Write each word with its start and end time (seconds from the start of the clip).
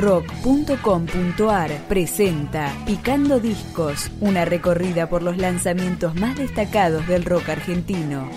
rock.com.ar 0.00 1.70
presenta 1.88 2.74
Picando 2.86 3.38
Discos, 3.38 4.10
una 4.20 4.44
recorrida 4.44 5.08
por 5.08 5.22
los 5.22 5.36
lanzamientos 5.36 6.14
más 6.14 6.36
destacados 6.36 7.06
del 7.06 7.24
rock 7.24 7.50
argentino. 7.50 8.28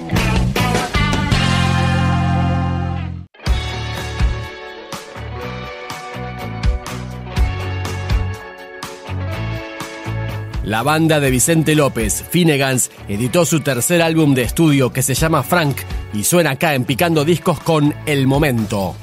La 10.66 10.82
banda 10.82 11.20
de 11.20 11.30
Vicente 11.30 11.76
López, 11.76 12.24
Finnegan's, 12.30 12.90
editó 13.08 13.46
su 13.46 13.60
tercer 13.60 14.02
álbum 14.02 14.34
de 14.34 14.44
estudio 14.44 14.94
que 14.94 15.02
se 15.02 15.14
llama 15.14 15.44
Frank 15.44 15.78
y 16.14 16.24
suena 16.24 16.52
acá 16.52 16.74
en 16.74 16.86
Picando 16.86 17.26
Discos 17.26 17.60
con 17.60 17.94
El 18.06 18.28
Momento. 18.28 18.96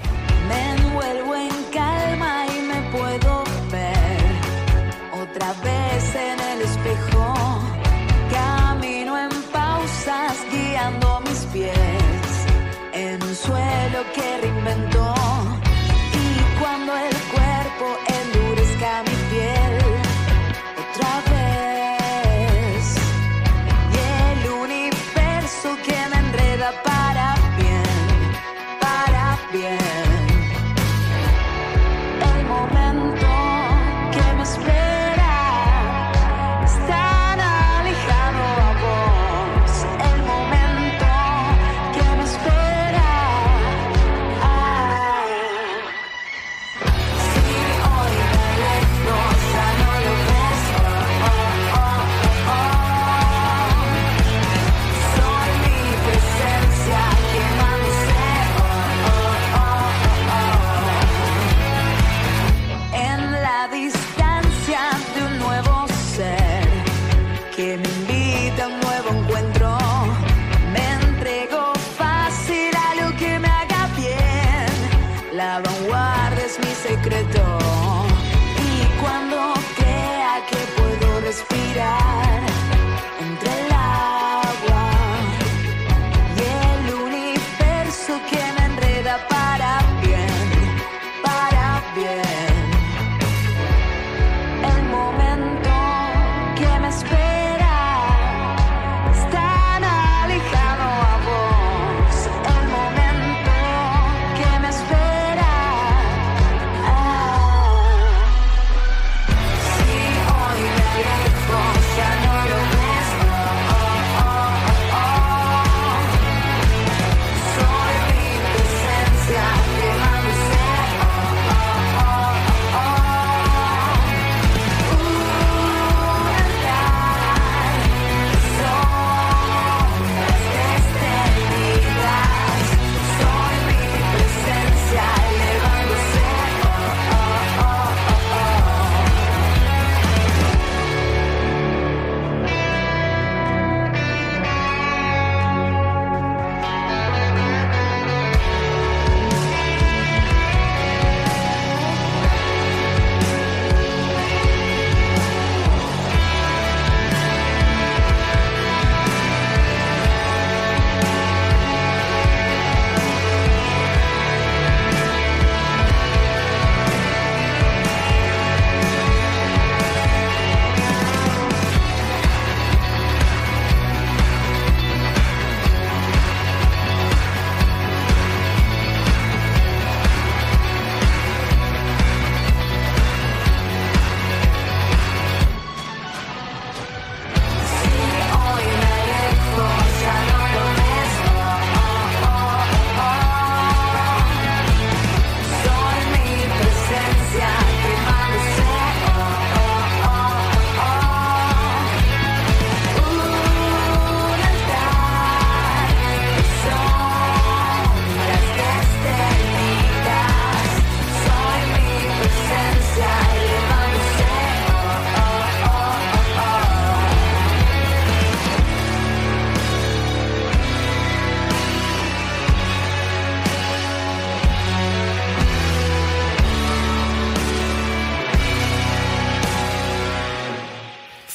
Bien. 29.52 29.99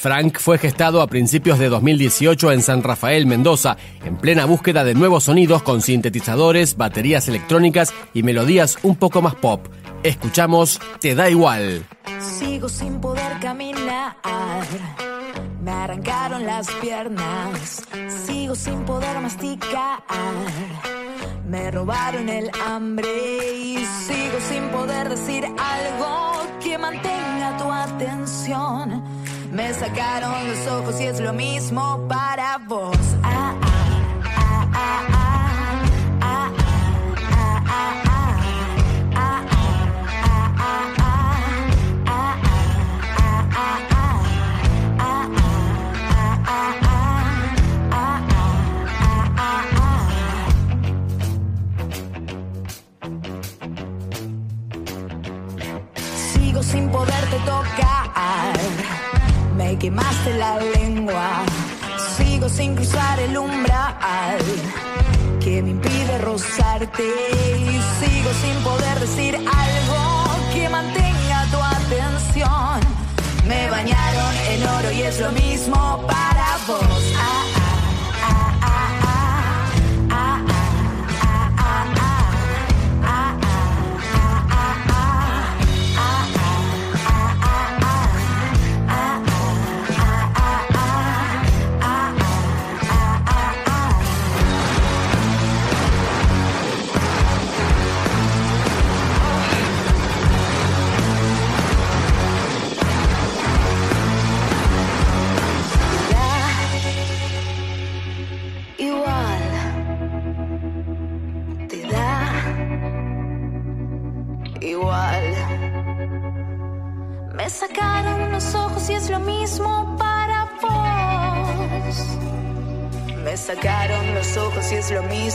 Frank 0.06 0.38
fue 0.38 0.56
gestado 0.56 1.02
a 1.02 1.08
principios 1.08 1.58
de 1.58 1.68
2018 1.68 2.52
en 2.52 2.62
San 2.62 2.84
Rafael, 2.84 3.26
Mendoza, 3.26 3.76
en 4.04 4.16
plena 4.16 4.44
búsqueda 4.44 4.84
de 4.84 4.94
nuevos 4.94 5.24
sonidos 5.24 5.64
con 5.64 5.82
sintetizadores, 5.82 6.76
baterías 6.76 7.26
electrónicas 7.26 7.92
y 8.14 8.22
melodías 8.22 8.78
un 8.84 8.94
poco 8.94 9.20
más 9.20 9.34
pop. 9.34 9.66
Escuchamos 10.04 10.78
Te 11.00 11.16
da 11.16 11.28
igual. 11.28 11.84
Sigo 12.20 12.68
sin 12.68 13.00
poder 13.00 13.40
caminar. 13.40 14.14
Me 15.60 15.72
arrancaron 15.72 16.46
las 16.46 16.70
piernas. 16.80 17.82
Sigo 18.26 18.54
sin 18.54 18.84
poder 18.84 19.20
masticar. 19.20 20.04
Me 21.48 21.68
robaron 21.72 22.28
el 22.28 22.48
hambre 22.64 23.08
y 23.56 23.78
sigo 24.06 24.38
sin 24.48 24.68
poder 24.68 25.08
decir 25.08 25.44
algo 25.44 26.46
que 26.62 26.78
mantenga 26.78 27.56
tu 27.58 27.72
atención. 27.72 29.15
Me 29.56 29.72
sacaron 29.72 30.48
los 30.48 30.66
ojos 30.66 31.00
y 31.00 31.06
es 31.06 31.18
lo 31.18 31.32
mismo 31.32 32.06
para 32.06 32.58
vos. 32.68 32.94
Ah, 33.22 33.54
ah, 33.62 33.65
de 66.18 66.24
rozarte 66.24 67.02
y 67.02 68.04
sigo 68.04 68.30
sin 68.42 68.62
poder 68.62 69.00
decir 69.00 69.34
algo 69.34 70.52
que 70.52 70.68
mantenga 70.68 71.46
tu 71.50 71.58
atención. 71.58 72.80
Me 73.46 73.70
bañaron 73.70 74.34
en 74.48 74.66
oro 74.66 74.92
y 74.92 75.02
es 75.02 75.20
lo 75.20 75.32
mismo 75.32 76.04
para 76.06 76.58
vos. 76.66 77.02
Ah, 77.16 77.44
ah. 77.56 77.65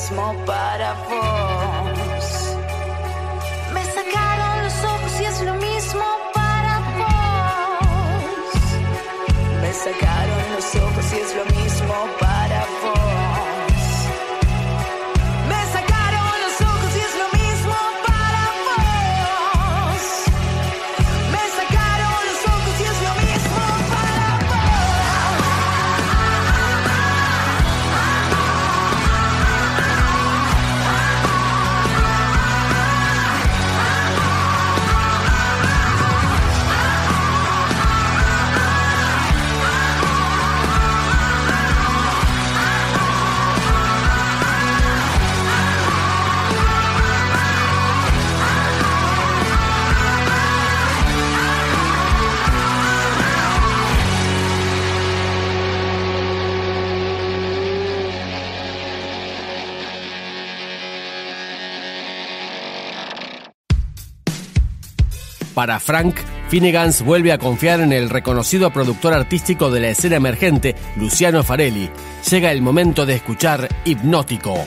mesmo 0.02 0.34
para 0.46 0.94
vós. 0.94 1.81
Para 65.54 65.80
Frank, 65.80 66.16
Finnegans 66.50 67.02
vuelve 67.04 67.32
a 67.32 67.38
confiar 67.38 67.82
en 67.82 67.92
el 67.92 68.10
reconocido 68.10 68.72
productor 68.72 69.14
artístico 69.14 69.70
de 69.70 69.82
la 69.82 69.90
escena 69.90 70.16
emergente, 70.16 70.76
Luciano 70.96 71.44
Farelli. 71.44 71.90
Llega 72.30 72.52
el 72.52 72.62
momento 72.62 73.06
de 73.06 73.16
escuchar 73.16 73.68
Hipnótico. 73.84 74.66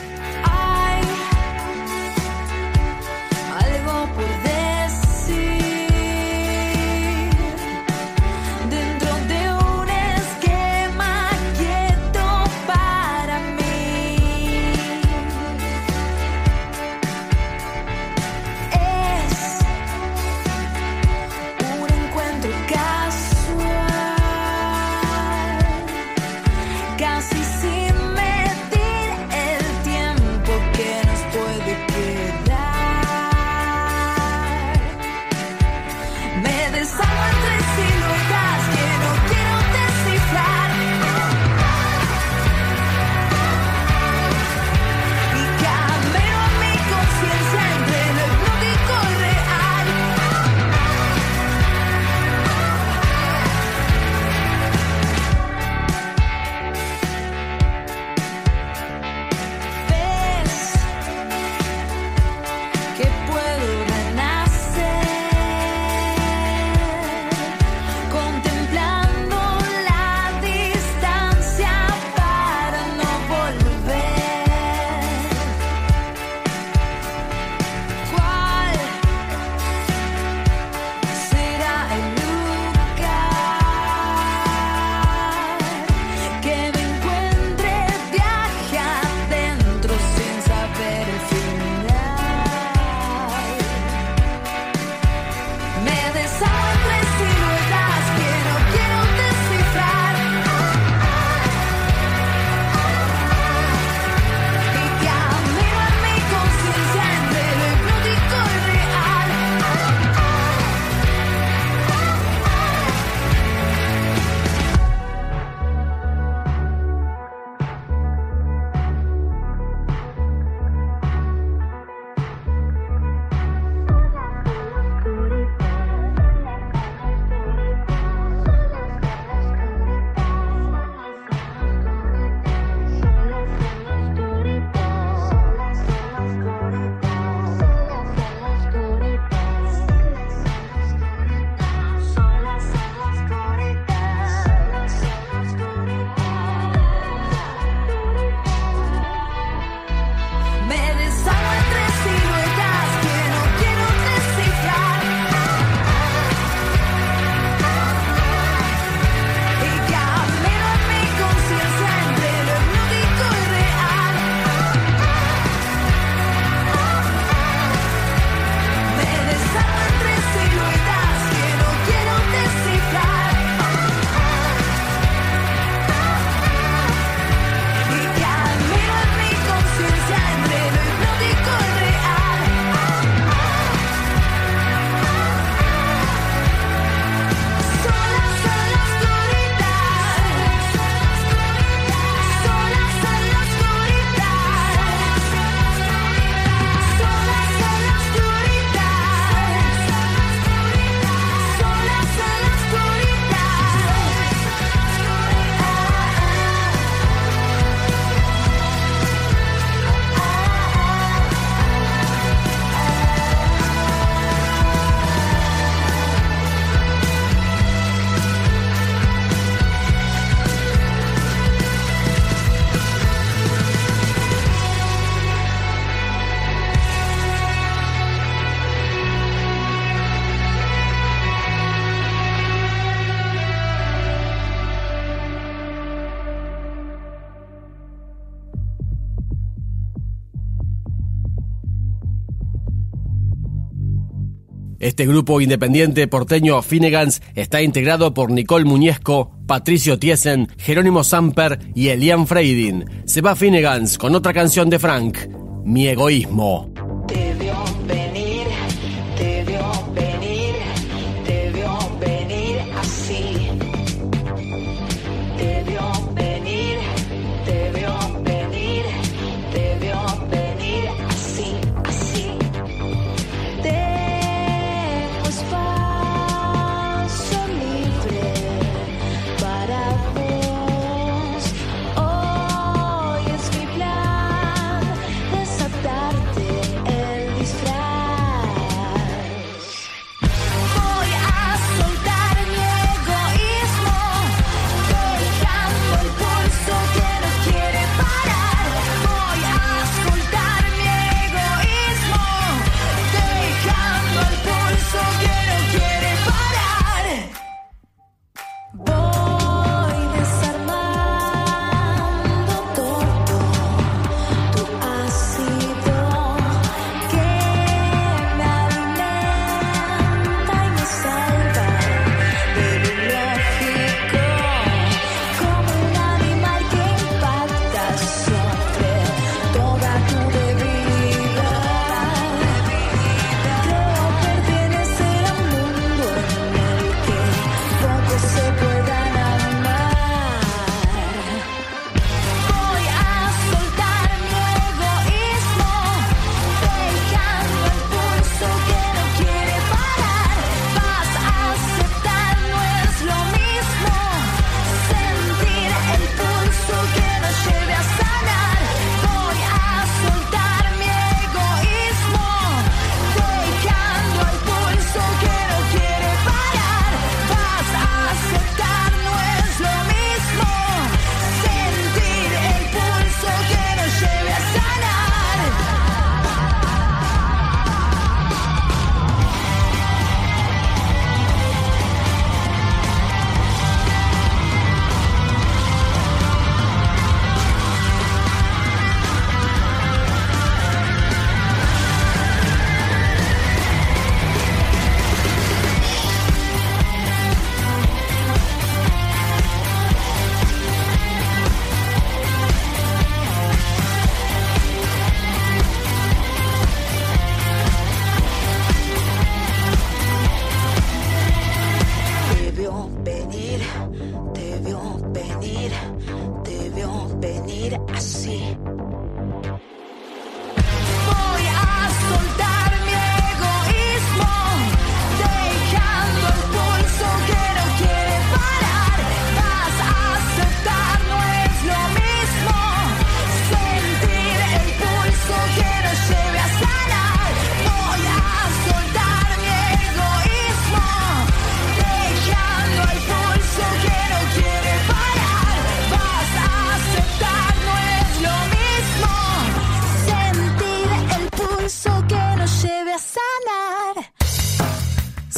Este 244.85 245.07
grupo 245.07 245.41
independiente 245.41 246.07
porteño 246.09 246.61
Finegans 246.61 247.23
está 247.35 247.63
integrado 247.63 248.13
por 248.13 248.31
Nicole 248.31 248.67
Muñezco, 248.67 249.35
Patricio 249.47 249.99
Tiesen, 249.99 250.47
Jerónimo 250.59 251.05
Samper 251.05 251.59
y 251.75 251.89
Elian 251.89 252.27
Freidin. 252.27 252.85
Se 253.07 253.23
va 253.23 253.35
Finegans 253.35 253.97
con 253.97 254.15
otra 254.15 254.35
canción 254.35 254.69
de 254.69 254.79
Frank, 254.79 255.17
Mi 255.65 255.89
egoísmo. 255.89 256.74